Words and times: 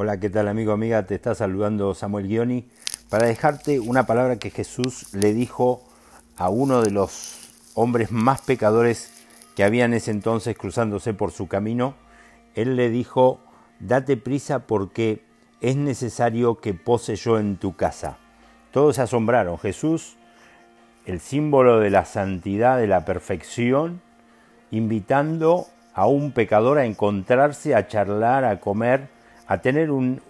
Hola, 0.00 0.20
¿qué 0.20 0.30
tal 0.30 0.46
amigo, 0.46 0.70
amiga? 0.70 1.06
Te 1.06 1.16
está 1.16 1.34
saludando 1.34 1.92
Samuel 1.92 2.28
Guioni 2.28 2.68
para 3.10 3.26
dejarte 3.26 3.80
una 3.80 4.06
palabra 4.06 4.36
que 4.36 4.50
Jesús 4.50 5.12
le 5.12 5.32
dijo 5.34 5.82
a 6.36 6.50
uno 6.50 6.82
de 6.82 6.92
los 6.92 7.50
hombres 7.74 8.12
más 8.12 8.40
pecadores 8.42 9.26
que 9.56 9.64
había 9.64 9.86
en 9.86 9.94
ese 9.94 10.12
entonces 10.12 10.56
cruzándose 10.56 11.14
por 11.14 11.32
su 11.32 11.48
camino. 11.48 11.96
Él 12.54 12.76
le 12.76 12.90
dijo, 12.90 13.40
date 13.80 14.16
prisa 14.16 14.68
porque 14.68 15.24
es 15.60 15.74
necesario 15.74 16.60
que 16.60 16.74
pose 16.74 17.16
yo 17.16 17.40
en 17.40 17.56
tu 17.56 17.74
casa. 17.74 18.18
Todos 18.70 18.94
se 18.94 19.02
asombraron. 19.02 19.58
Jesús, 19.58 20.16
el 21.06 21.18
símbolo 21.18 21.80
de 21.80 21.90
la 21.90 22.04
santidad, 22.04 22.78
de 22.78 22.86
la 22.86 23.04
perfección, 23.04 24.00
invitando 24.70 25.66
a 25.92 26.06
un 26.06 26.30
pecador 26.30 26.78
a 26.78 26.84
encontrarse, 26.84 27.74
a 27.74 27.88
charlar, 27.88 28.44
a 28.44 28.60
comer, 28.60 29.17
a 29.48 29.62
tener 29.62 29.90
un, 29.90 30.20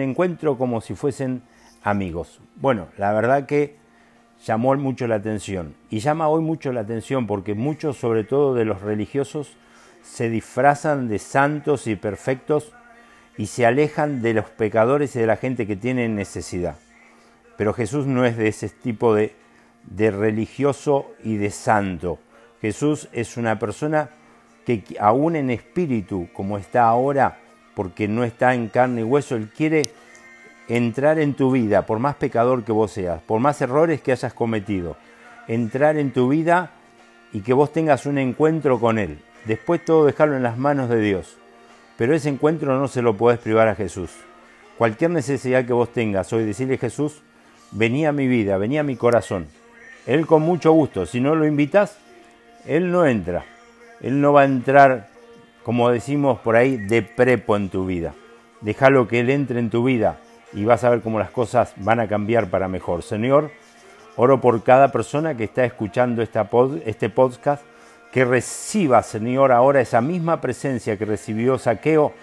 encuentro 0.00 0.56
como 0.56 0.80
si 0.80 0.94
fuesen 0.94 1.42
amigos. 1.82 2.40
Bueno, 2.54 2.86
la 2.96 3.12
verdad 3.12 3.44
que 3.44 3.76
llamó 4.46 4.74
mucho 4.76 5.08
la 5.08 5.16
atención 5.16 5.74
y 5.90 5.98
llama 5.98 6.28
hoy 6.28 6.42
mucho 6.42 6.72
la 6.72 6.82
atención 6.82 7.26
porque 7.26 7.54
muchos, 7.54 7.96
sobre 7.96 8.22
todo 8.22 8.54
de 8.54 8.64
los 8.64 8.80
religiosos, 8.80 9.56
se 10.02 10.30
disfrazan 10.30 11.08
de 11.08 11.18
santos 11.18 11.88
y 11.88 11.96
perfectos 11.96 12.72
y 13.36 13.46
se 13.46 13.66
alejan 13.66 14.22
de 14.22 14.34
los 14.34 14.44
pecadores 14.44 15.16
y 15.16 15.18
de 15.18 15.26
la 15.26 15.36
gente 15.36 15.66
que 15.66 15.74
tiene 15.74 16.08
necesidad. 16.08 16.76
Pero 17.56 17.74
Jesús 17.74 18.06
no 18.06 18.24
es 18.24 18.36
de 18.36 18.46
ese 18.46 18.68
tipo 18.68 19.12
de, 19.12 19.34
de 19.82 20.12
religioso 20.12 21.10
y 21.24 21.36
de 21.36 21.50
santo. 21.50 22.20
Jesús 22.60 23.08
es 23.10 23.36
una 23.36 23.58
persona 23.58 24.10
que 24.64 24.84
aún 25.00 25.34
en 25.34 25.50
espíritu, 25.50 26.28
como 26.32 26.58
está 26.58 26.84
ahora, 26.84 27.38
porque 27.78 28.08
no 28.08 28.24
está 28.24 28.54
en 28.54 28.66
carne 28.66 29.02
y 29.02 29.04
hueso, 29.04 29.36
Él 29.36 29.50
quiere 29.56 29.92
entrar 30.66 31.20
en 31.20 31.34
tu 31.34 31.52
vida, 31.52 31.86
por 31.86 32.00
más 32.00 32.16
pecador 32.16 32.64
que 32.64 32.72
vos 32.72 32.90
seas, 32.90 33.22
por 33.22 33.38
más 33.38 33.62
errores 33.62 34.00
que 34.00 34.10
hayas 34.10 34.34
cometido, 34.34 34.96
entrar 35.46 35.96
en 35.96 36.12
tu 36.12 36.26
vida 36.26 36.72
y 37.32 37.42
que 37.42 37.52
vos 37.52 37.72
tengas 37.72 38.04
un 38.04 38.18
encuentro 38.18 38.80
con 38.80 38.98
Él. 38.98 39.20
Después 39.44 39.84
todo 39.84 40.06
dejarlo 40.06 40.36
en 40.36 40.42
las 40.42 40.58
manos 40.58 40.88
de 40.88 41.00
Dios. 41.00 41.36
Pero 41.96 42.16
ese 42.16 42.30
encuentro 42.30 42.76
no 42.76 42.88
se 42.88 43.00
lo 43.00 43.16
podés 43.16 43.38
privar 43.38 43.68
a 43.68 43.76
Jesús. 43.76 44.10
Cualquier 44.76 45.12
necesidad 45.12 45.64
que 45.64 45.72
vos 45.72 45.92
tengas 45.92 46.32
hoy, 46.32 46.44
decirle 46.44 46.78
Jesús, 46.78 47.22
vení 47.70 48.06
a 48.06 48.12
mi 48.12 48.26
vida, 48.26 48.58
vení 48.58 48.78
a 48.78 48.82
mi 48.82 48.96
corazón. 48.96 49.46
Él 50.04 50.26
con 50.26 50.42
mucho 50.42 50.72
gusto, 50.72 51.06
si 51.06 51.20
no 51.20 51.36
lo 51.36 51.46
invitas, 51.46 51.96
Él 52.66 52.90
no 52.90 53.06
entra. 53.06 53.44
Él 54.00 54.20
no 54.20 54.32
va 54.32 54.40
a 54.40 54.46
entrar, 54.46 55.10
como 55.68 55.90
decimos 55.90 56.38
por 56.38 56.56
ahí, 56.56 56.78
de 56.78 57.02
prepo 57.02 57.54
en 57.54 57.68
tu 57.68 57.84
vida. 57.84 58.14
Déjalo 58.62 59.06
que 59.06 59.20
Él 59.20 59.28
entre 59.28 59.60
en 59.60 59.68
tu 59.68 59.84
vida 59.84 60.18
y 60.54 60.64
vas 60.64 60.82
a 60.82 60.88
ver 60.88 61.02
cómo 61.02 61.18
las 61.18 61.30
cosas 61.30 61.74
van 61.76 62.00
a 62.00 62.08
cambiar 62.08 62.48
para 62.48 62.68
mejor. 62.68 63.02
Señor, 63.02 63.50
oro 64.16 64.40
por 64.40 64.62
cada 64.62 64.90
persona 64.90 65.36
que 65.36 65.44
está 65.44 65.66
escuchando 65.66 66.22
este 66.22 67.10
podcast, 67.10 67.62
que 68.10 68.24
reciba, 68.24 69.02
Señor, 69.02 69.52
ahora 69.52 69.82
esa 69.82 70.00
misma 70.00 70.40
presencia 70.40 70.96
que 70.96 71.04
recibió 71.04 71.58
Saqueo 71.58 72.14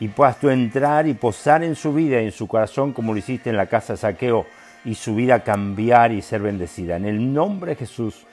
y 0.00 0.08
puedas 0.08 0.40
tú 0.40 0.48
entrar 0.48 1.06
y 1.06 1.12
posar 1.12 1.62
en 1.64 1.74
su 1.74 1.92
vida 1.92 2.22
y 2.22 2.24
en 2.24 2.32
su 2.32 2.48
corazón 2.48 2.94
como 2.94 3.12
lo 3.12 3.18
hiciste 3.18 3.50
en 3.50 3.58
la 3.58 3.66
casa 3.66 3.92
de 3.92 3.98
Saqueo 3.98 4.46
y 4.86 4.94
su 4.94 5.14
vida 5.14 5.44
cambiar 5.44 6.12
y 6.12 6.22
ser 6.22 6.40
bendecida. 6.40 6.96
En 6.96 7.04
el 7.04 7.34
nombre 7.34 7.72
de 7.72 7.76
Jesús 7.76 8.26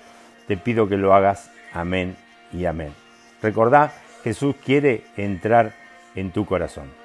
te 0.48 0.56
pido 0.56 0.88
que 0.88 0.96
lo 0.96 1.14
hagas. 1.14 1.52
Amén 1.74 2.16
y 2.54 2.64
amén. 2.64 2.94
Recordá, 3.42 3.92
Jesús 4.24 4.56
quiere 4.64 5.04
entrar 5.18 5.74
en 6.16 6.32
tu 6.32 6.46
corazón. 6.46 7.03